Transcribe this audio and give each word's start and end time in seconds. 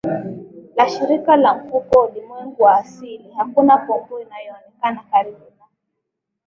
la 0.75 0.89
shirika 0.89 1.35
la 1.37 1.55
mfuko 1.55 1.99
wa 1.99 2.09
ulimwengu 2.09 2.63
wa 2.63 2.75
asili 2.75 3.25
hakuna 3.37 3.77
pomboo 3.77 4.17
aliyeonekana 4.17 5.03
karibu 5.11 5.39
na 5.59 5.65